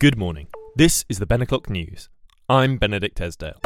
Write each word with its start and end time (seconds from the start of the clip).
Good 0.00 0.16
morning. 0.16 0.46
This 0.76 1.04
is 1.08 1.18
the 1.18 1.26
Ben 1.26 1.42
O'Clock 1.42 1.68
News. 1.68 2.08
I'm 2.48 2.76
Benedict 2.78 3.20
Esdale. 3.20 3.58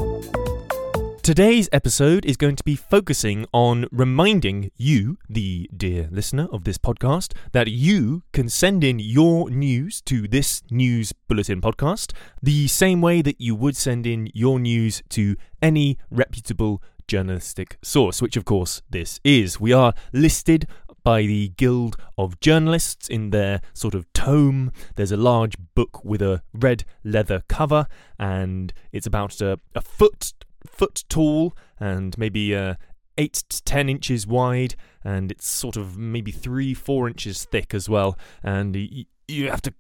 Today's 1.23 1.69
episode 1.73 2.25
is 2.25 2.39
going 2.39 2.57
to 2.57 2.65
be 2.65 2.75
focusing 2.75 3.45
on 3.53 3.85
reminding 3.93 4.71
you, 4.79 5.19
the 5.29 5.69
dear 5.77 6.09
listener 6.11 6.49
of 6.51 6.65
this 6.65 6.79
podcast, 6.79 7.35
that 7.53 7.69
you 7.69 8.23
can 8.33 8.49
send 8.49 8.83
in 8.83 8.99
your 8.99 9.51
news 9.51 10.01
to 10.07 10.27
this 10.27 10.63
news 10.71 11.13
bulletin 11.29 11.61
podcast 11.61 12.15
the 12.43 12.67
same 12.67 13.03
way 13.03 13.21
that 13.21 13.39
you 13.39 13.55
would 13.55 13.77
send 13.77 14.07
in 14.07 14.31
your 14.33 14.59
news 14.59 15.03
to 15.11 15.37
any 15.61 15.99
reputable 16.11 16.83
journalistic 17.07 17.77
source, 17.83 18.23
which 18.23 18.39
of 18.39 18.47
course 18.47 18.81
this 18.89 19.21
is. 19.23 19.61
We 19.61 19.73
are 19.75 19.93
listed 20.15 20.67
by 21.03 21.23
the 21.23 21.49
Guild 21.57 21.97
of 22.17 22.39
Journalists 22.41 23.09
in 23.09 23.31
their 23.31 23.61
sort 23.73 23.95
of 23.95 24.11
tome. 24.13 24.73
There's 24.97 25.13
a 25.13 25.17
large 25.17 25.55
book 25.75 26.05
with 26.05 26.23
a 26.23 26.43
red 26.53 26.85
leather 27.05 27.43
cover, 27.49 27.87
and 28.19 28.73
it's 28.93 29.07
about 29.07 29.41
a, 29.41 29.59
a 29.75 29.81
foot 29.81 30.33
foot 30.67 31.05
tall 31.09 31.55
and 31.81 32.17
maybe 32.17 32.55
uh, 32.55 32.75
eight 33.19 33.43
to 33.49 33.63
ten 33.65 33.89
inches 33.89 34.27
wide, 34.27 34.75
and 35.05 35.31
it's 35.31 35.47
sort 35.47 35.77
of 35.77 35.99
maybe 35.99 36.31
three 36.31 36.75
four 36.75 37.09
inches 37.09 37.45
thick 37.45 37.75
as 37.75 37.89
well. 37.89 38.19
And 38.43 38.75
y- 38.75 39.07
you 39.29 39.51
have 39.51 39.63
to 39.63 39.75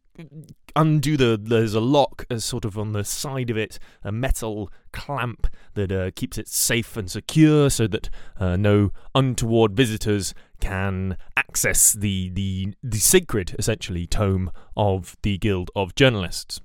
undo 0.76 1.16
the 1.16 1.40
there's 1.42 1.74
a 1.74 1.80
lock 1.80 2.24
as 2.30 2.44
sort 2.44 2.64
of 2.64 2.76
on 2.78 2.92
the 2.92 3.04
side 3.04 3.50
of 3.50 3.56
it 3.56 3.78
a 4.04 4.12
metal 4.12 4.70
clamp 4.92 5.46
that 5.74 5.90
uh, 5.90 6.10
keeps 6.14 6.36
it 6.36 6.48
safe 6.48 6.96
and 6.96 7.10
secure 7.10 7.70
so 7.70 7.86
that 7.86 8.10
uh, 8.38 8.56
no 8.56 8.90
untoward 9.14 9.74
visitors 9.74 10.34
can 10.62 11.16
access 11.36 11.92
the 11.92 12.30
the 12.30 12.72
the 12.82 12.98
sacred 12.98 13.54
essentially 13.58 14.06
tome 14.06 14.50
of 14.76 15.16
the 15.22 15.36
guild 15.38 15.70
of 15.74 15.94
journalists 15.94 16.60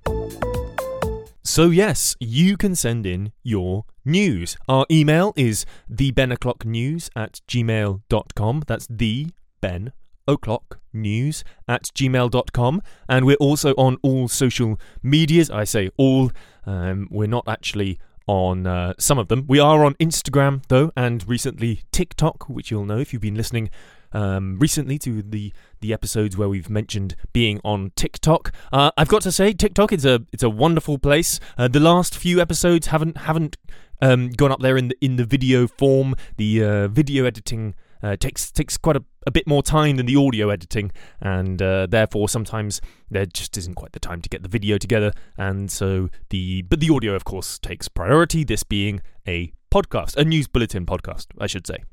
so, 1.47 1.69
yes, 1.69 2.17
you 2.19 2.57
can 2.57 2.75
send 2.75 3.05
in 3.05 3.31
your 3.41 3.85
news. 4.03 4.57
Our 4.67 4.85
email 4.91 5.31
is 5.37 5.65
thebenoclocknews 5.89 7.09
at 7.15 7.39
gmail.com. 7.47 8.63
That's 8.67 8.85
the 8.89 9.27
Ben 9.61 9.93
o'clock 10.27 10.79
news 10.91 11.45
at 11.65 11.83
gmail.com. 11.83 12.81
And 13.07 13.25
we're 13.25 13.37
also 13.37 13.73
on 13.75 13.97
all 14.01 14.27
social 14.27 14.77
medias. 15.01 15.49
I 15.49 15.63
say 15.63 15.89
all, 15.95 16.31
um, 16.65 17.07
we're 17.09 17.27
not 17.27 17.47
actually 17.47 17.97
on 18.27 18.67
uh, 18.67 18.93
some 18.99 19.17
of 19.17 19.29
them. 19.29 19.45
We 19.47 19.59
are 19.59 19.83
on 19.83 19.95
Instagram, 19.95 20.63
though, 20.67 20.91
and 20.95 21.27
recently 21.27 21.81
TikTok, 21.91 22.47
which 22.49 22.69
you'll 22.69 22.85
know 22.85 22.99
if 22.99 23.13
you've 23.13 23.21
been 23.21 23.35
listening 23.35 23.69
um, 24.11 24.57
recently 24.59 24.97
to 24.99 25.21
the 25.21 25.53
the 25.79 25.93
episodes 25.93 26.37
where 26.37 26.49
we've 26.49 26.69
mentioned 26.69 27.15
being 27.33 27.59
on 27.63 27.91
TikTok. 27.95 28.53
Uh, 28.71 28.91
I've 28.97 29.07
got 29.07 29.21
to 29.23 29.31
say, 29.31 29.53
TikTok 29.53 29.91
it's 29.91 30.05
a 30.05 30.23
it's 30.31 30.43
a 30.43 30.49
wonderful 30.49 30.97
place. 30.97 31.39
Uh, 31.57 31.67
the 31.67 31.79
last 31.79 32.15
few 32.15 32.39
episodes 32.41 32.87
haven't 32.87 33.17
haven't 33.17 33.57
um, 34.01 34.29
gone 34.29 34.51
up 34.51 34.61
there 34.61 34.77
in 34.77 34.89
the 34.89 34.97
in 35.01 35.15
the 35.15 35.25
video 35.25 35.67
form. 35.67 36.15
The 36.37 36.63
uh, 36.63 36.87
video 36.87 37.25
editing 37.25 37.75
uh, 38.03 38.15
takes 38.15 38.51
takes 38.51 38.77
quite 38.77 38.95
a, 38.95 39.03
a 39.25 39.31
bit 39.31 39.47
more 39.47 39.63
time 39.63 39.97
than 39.97 40.05
the 40.05 40.15
audio 40.15 40.49
editing, 40.49 40.91
and 41.21 41.61
uh, 41.61 41.87
therefore 41.87 42.29
sometimes 42.29 42.81
there 43.09 43.25
just 43.25 43.57
isn't 43.57 43.75
quite 43.75 43.91
the 43.93 43.99
time 43.99 44.21
to 44.21 44.29
get 44.29 44.43
the 44.43 44.49
video 44.49 44.77
together. 44.77 45.11
And 45.37 45.71
so 45.71 46.09
the 46.29 46.63
but 46.63 46.79
the 46.79 46.89
audio, 46.89 47.13
of 47.13 47.25
course, 47.25 47.59
takes 47.59 47.87
priority. 47.87 48.43
This 48.43 48.63
being 48.63 49.01
a 49.27 49.51
podcast, 49.71 50.15
a 50.15 50.23
news 50.23 50.47
bulletin 50.47 50.85
podcast, 50.85 51.27
I 51.39 51.47
should 51.47 51.67
say. 51.67 51.83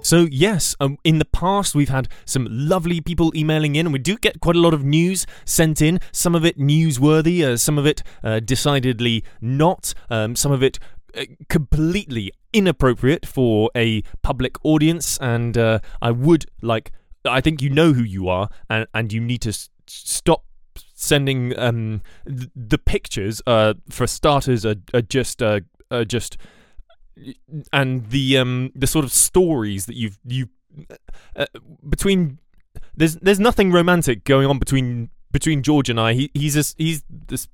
So, 0.00 0.26
yes, 0.30 0.74
um, 0.80 0.96
in 1.04 1.18
the 1.18 1.26
past 1.26 1.74
we've 1.74 1.88
had 1.88 2.08
some 2.24 2.46
lovely 2.50 3.00
people 3.00 3.30
emailing 3.36 3.76
in, 3.76 3.84
and 3.84 3.92
we 3.92 3.98
do 3.98 4.16
get 4.16 4.40
quite 4.40 4.56
a 4.56 4.60
lot 4.60 4.72
of 4.72 4.84
news 4.84 5.26
sent 5.44 5.82
in. 5.82 6.00
Some 6.12 6.34
of 6.34 6.44
it 6.46 6.58
newsworthy, 6.58 7.42
uh, 7.42 7.56
some 7.56 7.76
of 7.76 7.84
it 7.84 8.02
uh, 8.22 8.40
decidedly 8.40 9.24
not, 9.40 9.92
um, 10.08 10.34
some 10.34 10.52
of 10.52 10.62
it 10.62 10.78
completely 11.48 12.32
inappropriate 12.52 13.26
for 13.26 13.70
a 13.76 14.02
public 14.22 14.56
audience. 14.64 15.18
And 15.18 15.56
uh, 15.56 15.80
I 16.00 16.10
would 16.10 16.46
like, 16.62 16.92
I 17.24 17.40
think 17.40 17.62
you 17.62 17.70
know 17.70 17.92
who 17.92 18.02
you 18.02 18.28
are, 18.28 18.48
and, 18.68 18.86
and 18.94 19.12
you 19.12 19.20
need 19.20 19.42
to 19.42 19.50
s- 19.50 19.70
stop 19.86 20.44
sending 20.94 21.58
um, 21.58 22.02
th- 22.26 22.50
the 22.54 22.78
pictures. 22.78 23.42
Uh, 23.46 23.74
for 23.90 24.06
starters, 24.06 24.64
are, 24.64 24.76
are 24.94 25.02
just 25.02 25.42
uh, 25.42 25.60
are 25.90 26.04
just 26.04 26.36
and 27.72 28.10
the 28.10 28.38
um 28.38 28.70
the 28.74 28.86
sort 28.86 29.04
of 29.04 29.12
stories 29.12 29.86
that 29.86 29.96
you've 29.96 30.18
you 30.24 30.48
uh, 31.36 31.46
between 31.88 32.38
there's 32.96 33.16
there's 33.16 33.40
nothing 33.40 33.72
romantic 33.72 34.24
going 34.24 34.46
on 34.46 34.58
between 34.58 35.10
between 35.32 35.62
George 35.62 35.88
and 35.90 35.98
I. 36.00 36.12
He 36.14 36.30
he's 36.34 36.56
a, 36.56 36.74
he's 36.76 37.04
this. 37.08 37.48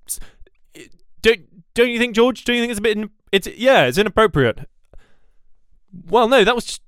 Don't 1.22 1.53
don't 1.74 1.90
you 1.90 1.98
think 1.98 2.14
George? 2.14 2.44
Don't 2.44 2.56
you 2.56 2.62
think 2.62 2.70
it's 2.70 2.78
a 2.78 2.82
bit? 2.82 2.96
In, 2.96 3.10
it's 3.32 3.46
yeah, 3.46 3.84
it's 3.84 3.98
inappropriate. 3.98 4.68
Well, 6.08 6.28
no, 6.28 6.44
that 6.44 6.54
was 6.54 6.64
just, 6.64 6.82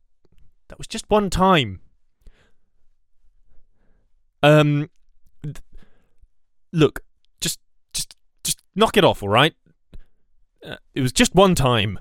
that 0.68 0.78
was 0.78 0.86
just 0.86 1.08
one 1.08 1.30
time. 1.30 1.80
Um, 4.42 4.90
th- 5.42 5.56
look, 6.72 7.00
just 7.40 7.58
just 7.92 8.16
just 8.44 8.62
knock 8.74 8.96
it 8.96 9.04
off, 9.04 9.22
all 9.22 9.28
right? 9.28 9.54
Uh, 10.64 10.76
it 10.94 11.00
was 11.00 11.12
just 11.12 11.34
one 11.34 11.54
time. 11.54 11.98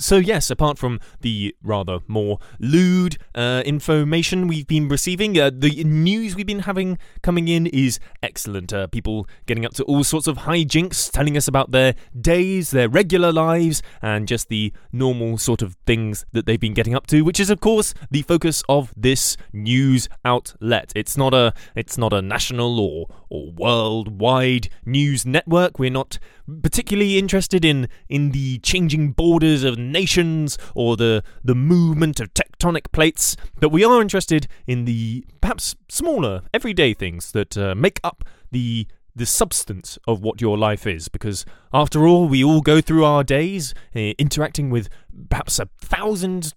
So, 0.00 0.16
yes, 0.16 0.50
apart 0.50 0.78
from 0.78 0.98
the 1.20 1.54
rather 1.62 1.98
more 2.08 2.38
lewd 2.58 3.18
uh, 3.34 3.62
information 3.66 4.46
we've 4.46 4.66
been 4.66 4.88
receiving, 4.88 5.38
uh, 5.38 5.50
the 5.52 5.84
news 5.84 6.34
we've 6.34 6.46
been 6.46 6.60
having 6.60 6.98
coming 7.22 7.48
in 7.48 7.66
is 7.66 8.00
excellent. 8.22 8.72
Uh, 8.72 8.86
people 8.86 9.28
getting 9.44 9.66
up 9.66 9.74
to 9.74 9.84
all 9.84 10.02
sorts 10.02 10.26
of 10.26 10.38
hijinks, 10.38 11.10
telling 11.12 11.36
us 11.36 11.46
about 11.46 11.72
their 11.72 11.94
days, 12.18 12.70
their 12.70 12.88
regular 12.88 13.30
lives, 13.30 13.82
and 14.00 14.26
just 14.26 14.48
the 14.48 14.72
normal 14.90 15.36
sort 15.36 15.60
of 15.60 15.76
things 15.86 16.24
that 16.32 16.46
they've 16.46 16.58
been 16.58 16.72
getting 16.72 16.94
up 16.94 17.06
to, 17.08 17.20
which 17.20 17.38
is, 17.38 17.50
of 17.50 17.60
course, 17.60 17.92
the 18.10 18.22
focus 18.22 18.62
of 18.70 18.94
this 18.96 19.36
news 19.52 20.08
outlet. 20.24 20.92
It's 20.96 21.18
not 21.18 21.34
a, 21.34 21.52
it's 21.76 21.98
not 21.98 22.14
a 22.14 22.22
national 22.22 22.80
or, 22.80 23.06
or 23.28 23.52
worldwide 23.52 24.70
news 24.86 25.26
network. 25.26 25.78
We're 25.78 25.90
not 25.90 26.18
particularly 26.62 27.18
interested 27.18 27.64
in 27.64 27.88
in 28.08 28.32
the 28.32 28.58
changing 28.58 29.12
borders 29.12 29.62
of 29.62 29.78
nations 29.90 30.58
or 30.74 30.96
the 30.96 31.22
the 31.42 31.54
movement 31.54 32.20
of 32.20 32.32
tectonic 32.34 32.90
plates, 32.92 33.36
but 33.58 33.70
we 33.70 33.84
are 33.84 34.00
interested 34.00 34.46
in 34.66 34.84
the 34.84 35.24
perhaps 35.40 35.76
smaller 35.88 36.42
everyday 36.54 36.94
things 36.94 37.32
that 37.32 37.56
uh, 37.56 37.74
make 37.74 38.00
up 38.04 38.24
the 38.50 38.86
the 39.14 39.26
substance 39.26 39.98
of 40.06 40.22
what 40.22 40.40
your 40.40 40.56
life 40.56 40.86
is. 40.86 41.08
Because 41.08 41.44
after 41.72 42.06
all 42.06 42.28
we 42.28 42.44
all 42.44 42.60
go 42.60 42.80
through 42.80 43.04
our 43.04 43.24
days 43.24 43.74
uh, 43.94 44.14
interacting 44.18 44.70
with 44.70 44.88
perhaps 45.28 45.58
a 45.58 45.68
thousand 45.80 46.54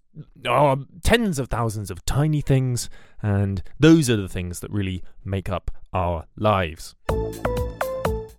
or 0.47 0.77
tens 1.03 1.39
of 1.39 1.49
thousands 1.49 1.89
of 1.89 2.05
tiny 2.05 2.41
things 2.41 2.89
and 3.21 3.63
those 3.79 4.09
are 4.09 4.17
the 4.17 4.29
things 4.29 4.59
that 4.59 4.69
really 4.69 5.03
make 5.25 5.49
up 5.49 5.71
our 5.91 6.25
lives 6.37 6.95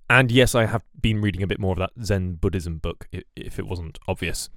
and 0.08 0.30
yes, 0.30 0.54
I 0.54 0.66
have 0.66 0.82
been 1.00 1.20
reading 1.20 1.42
a 1.42 1.46
bit 1.46 1.58
more 1.58 1.72
of 1.72 1.78
that 1.78 1.90
Zen 2.02 2.34
Buddhism 2.34 2.78
book, 2.78 3.08
if 3.36 3.58
it 3.58 3.66
wasn't 3.66 3.98
obvious. 4.06 4.50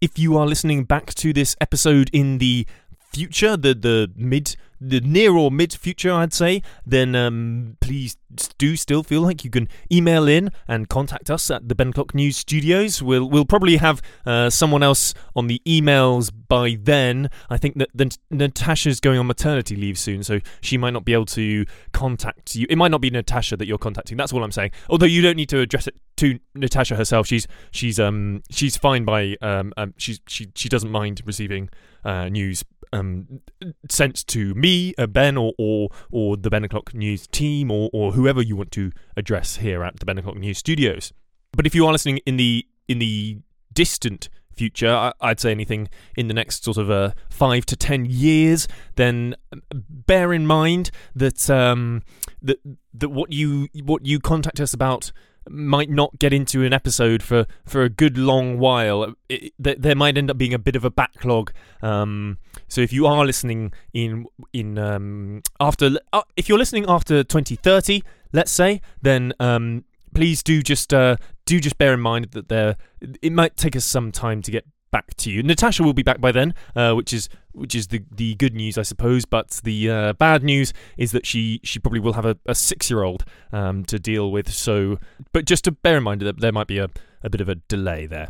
If 0.00 0.18
you 0.18 0.38
are 0.38 0.46
listening 0.46 0.84
back 0.84 1.14
to 1.16 1.32
this 1.32 1.54
episode 1.60 2.08
in 2.12 2.38
the 2.38 2.66
future, 3.12 3.56
the 3.56 3.74
the 3.74 4.10
mid, 4.16 4.56
the 4.80 5.00
near 5.00 5.32
or 5.32 5.50
mid 5.50 5.72
future, 5.72 6.12
I'd 6.12 6.32
say, 6.32 6.62
then 6.86 7.14
um, 7.14 7.76
please 7.80 8.16
do 8.58 8.76
still 8.76 9.02
feel 9.02 9.22
like 9.22 9.44
you 9.44 9.50
can 9.50 9.68
email 9.92 10.28
in 10.28 10.50
and 10.68 10.88
contact 10.88 11.30
us 11.30 11.50
at 11.50 11.68
the 11.68 11.74
Ben 11.74 11.92
Clock 11.92 12.14
News 12.14 12.36
Studios. 12.36 13.02
We'll 13.02 13.28
we'll 13.28 13.44
probably 13.44 13.76
have 13.76 14.00
uh, 14.24 14.50
someone 14.50 14.82
else 14.82 15.14
on 15.34 15.46
the 15.46 15.60
emails 15.66 16.30
by 16.48 16.76
then. 16.80 17.30
I 17.48 17.56
think 17.56 17.78
that 17.78 17.90
the, 17.94 18.16
Natasha's 18.30 19.00
going 19.00 19.18
on 19.18 19.26
maternity 19.26 19.76
leave 19.76 19.98
soon, 19.98 20.22
so 20.22 20.40
she 20.60 20.78
might 20.78 20.92
not 20.92 21.04
be 21.04 21.12
able 21.12 21.26
to 21.26 21.66
contact 21.92 22.54
you. 22.54 22.66
It 22.70 22.76
might 22.76 22.90
not 22.90 23.00
be 23.00 23.10
Natasha 23.10 23.56
that 23.56 23.66
you're 23.66 23.78
contacting. 23.78 24.16
That's 24.16 24.32
all 24.32 24.42
I'm 24.42 24.52
saying. 24.52 24.70
Although 24.88 25.06
you 25.06 25.22
don't 25.22 25.36
need 25.36 25.48
to 25.50 25.60
address 25.60 25.86
it 25.86 25.96
to 26.20 26.38
Natasha 26.54 26.96
herself. 26.96 27.26
She's 27.26 27.48
she's 27.70 27.98
um 27.98 28.42
she's 28.50 28.76
fine 28.76 29.04
by 29.04 29.36
um, 29.40 29.72
um 29.76 29.94
she's 29.96 30.20
she 30.28 30.48
she 30.54 30.68
doesn't 30.68 30.90
mind 30.90 31.22
receiving 31.24 31.70
uh, 32.04 32.28
news 32.28 32.64
um, 32.92 33.40
sent 33.88 34.26
to 34.28 34.54
me, 34.54 34.94
uh, 34.98 35.06
Ben, 35.06 35.36
or, 35.36 35.52
or 35.58 35.90
or 36.10 36.36
the 36.36 36.50
Ben 36.50 36.64
O'clock 36.64 36.94
News 36.94 37.26
team, 37.26 37.70
or 37.70 37.90
or 37.92 38.12
whoever 38.12 38.42
you 38.42 38.56
want 38.56 38.72
to 38.72 38.92
address 39.16 39.56
here 39.56 39.82
at 39.84 39.98
the 39.98 40.06
Ben 40.06 40.18
O'clock 40.18 40.36
News 40.36 40.58
Studios. 40.58 41.12
But 41.52 41.66
if 41.66 41.74
you 41.74 41.86
are 41.86 41.92
listening 41.92 42.18
in 42.26 42.36
the 42.36 42.66
in 42.88 42.98
the 42.98 43.38
distant 43.72 44.28
future, 44.52 44.90
I, 44.90 45.12
would 45.22 45.40
say 45.40 45.50
anything 45.50 45.88
in 46.16 46.28
the 46.28 46.34
next 46.34 46.64
sort 46.64 46.76
of 46.76 46.90
uh, 46.90 47.12
five 47.30 47.64
to 47.66 47.76
ten 47.76 48.04
years, 48.04 48.68
then 48.96 49.36
bear 49.72 50.32
in 50.32 50.46
mind 50.46 50.90
that 51.14 51.48
um, 51.48 52.02
that 52.42 52.58
that 52.94 53.08
what 53.10 53.32
you 53.32 53.68
what 53.84 54.04
you 54.04 54.20
contact 54.20 54.60
us 54.60 54.74
about 54.74 55.12
might 55.48 55.90
not 55.90 56.18
get 56.18 56.32
into 56.32 56.64
an 56.64 56.72
episode 56.72 57.22
for, 57.22 57.46
for 57.64 57.82
a 57.82 57.88
good 57.88 58.18
long 58.18 58.58
while. 58.58 59.14
It, 59.28 59.52
there 59.58 59.96
might 59.96 60.18
end 60.18 60.30
up 60.30 60.38
being 60.38 60.54
a 60.54 60.58
bit 60.58 60.76
of 60.76 60.84
a 60.84 60.90
backlog. 60.90 61.52
Um, 61.82 62.38
So 62.70 62.80
if 62.80 62.92
you 62.92 63.06
are 63.06 63.26
listening 63.26 63.72
in 63.92 64.26
in 64.52 64.78
um, 64.78 65.42
after 65.58 65.90
uh, 66.12 66.22
if 66.36 66.48
you're 66.48 66.58
listening 66.58 66.86
after 66.88 67.22
2030, 67.22 68.02
let's 68.32 68.50
say, 68.50 68.80
then 69.02 69.32
um, 69.40 69.84
please 70.14 70.42
do 70.42 70.62
just 70.62 70.94
uh, 70.94 71.16
do 71.46 71.60
just 71.60 71.76
bear 71.78 71.92
in 71.92 72.00
mind 72.00 72.28
that 72.30 72.48
there 72.48 72.76
it 73.20 73.32
might 73.32 73.56
take 73.56 73.76
us 73.76 73.84
some 73.84 74.12
time 74.12 74.40
to 74.42 74.50
get 74.50 74.64
back 74.92 75.14
to 75.16 75.30
you. 75.30 75.42
Natasha 75.42 75.82
will 75.82 75.92
be 75.92 76.02
back 76.02 76.20
by 76.20 76.32
then, 76.32 76.54
uh, 76.74 76.94
which 76.94 77.12
is 77.12 77.28
which 77.52 77.74
is 77.74 77.88
the 77.88 78.02
the 78.10 78.34
good 78.36 78.54
news, 78.54 78.78
I 78.78 78.82
suppose. 78.82 79.24
But 79.24 79.60
the 79.64 79.90
uh, 79.90 80.12
bad 80.14 80.42
news 80.44 80.72
is 80.96 81.12
that 81.12 81.26
she 81.26 81.60
she 81.64 81.80
probably 81.80 82.00
will 82.00 82.14
have 82.14 82.26
a, 82.26 82.36
a 82.46 82.54
six 82.54 82.88
year 82.88 83.02
old 83.02 83.24
um, 83.52 83.84
to 83.86 83.98
deal 83.98 84.30
with. 84.30 84.52
So, 84.52 84.98
but 85.32 85.44
just 85.44 85.64
to 85.64 85.72
bear 85.72 85.96
in 85.96 86.04
mind 86.04 86.22
that 86.22 86.40
there 86.40 86.52
might 86.52 86.68
be 86.68 86.78
a, 86.78 86.88
a 87.22 87.30
bit 87.30 87.40
of 87.40 87.48
a 87.48 87.56
delay 87.56 88.06
there. 88.06 88.28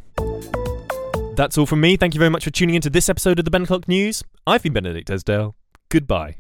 That's 1.41 1.57
all 1.57 1.65
from 1.65 1.81
me. 1.81 1.97
Thank 1.97 2.13
you 2.13 2.19
very 2.19 2.29
much 2.29 2.45
for 2.45 2.51
tuning 2.51 2.75
into 2.75 2.91
this 2.91 3.09
episode 3.09 3.39
of 3.39 3.47
the 3.47 3.51
Ben 3.51 3.63
O'Clock 3.63 3.89
News. 3.89 4.23
I've 4.47 4.63
been 4.63 4.75
Benedict 4.75 5.09
Esdale. 5.09 5.57
Goodbye. 5.89 6.37